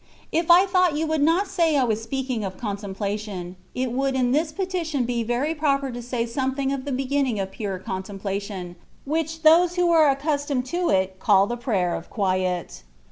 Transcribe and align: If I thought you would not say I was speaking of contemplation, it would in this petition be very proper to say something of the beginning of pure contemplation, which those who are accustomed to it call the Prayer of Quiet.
If 0.31 0.49
I 0.49 0.65
thought 0.65 0.97
you 0.97 1.05
would 1.05 1.21
not 1.21 1.47
say 1.47 1.77
I 1.77 1.83
was 1.83 2.01
speaking 2.01 2.43
of 2.43 2.57
contemplation, 2.57 3.55
it 3.75 3.91
would 3.91 4.15
in 4.15 4.31
this 4.31 4.51
petition 4.51 5.03
be 5.05 5.21
very 5.21 5.53
proper 5.53 5.91
to 5.91 6.01
say 6.01 6.25
something 6.25 6.73
of 6.73 6.85
the 6.85 6.91
beginning 6.91 7.39
of 7.39 7.51
pure 7.51 7.77
contemplation, 7.77 8.77
which 9.05 9.43
those 9.43 9.75
who 9.75 9.91
are 9.91 10.09
accustomed 10.09 10.65
to 10.73 10.89
it 10.89 11.19
call 11.19 11.45
the 11.45 11.55
Prayer 11.55 11.93
of 11.93 12.09
Quiet. 12.09 12.81